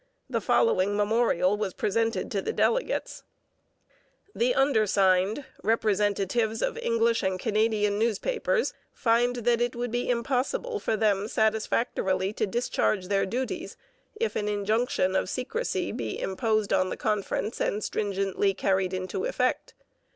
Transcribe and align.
The 0.27 0.41
following 0.41 0.97
memorial 0.97 1.55
was 1.57 1.75
presented 1.75 2.31
to 2.31 2.41
the 2.41 2.51
delegates: 2.51 3.21
The 4.33 4.55
undersigned, 4.55 5.45
representatives 5.63 6.63
of 6.63 6.75
English 6.79 7.21
and 7.21 7.39
Canadian 7.39 7.99
newspapers, 7.99 8.73
find 8.91 9.35
that 9.35 9.61
it 9.61 9.75
would 9.75 9.91
be 9.91 10.09
impossible 10.09 10.79
for 10.79 10.97
them 10.97 11.27
satisfactorily 11.27 12.33
to 12.33 12.47
discharge 12.47 13.09
their 13.09 13.27
duties 13.27 13.77
if 14.15 14.35
an 14.35 14.47
injunction 14.47 15.15
of 15.15 15.29
secrecy 15.29 15.91
be 15.91 16.19
imposed 16.19 16.73
on 16.73 16.89
the 16.89 16.97
conference 16.97 17.61
and 17.61 17.83
stringently 17.83 18.55
carried 18.55 18.95
into 18.95 19.25
effect. 19.25 19.75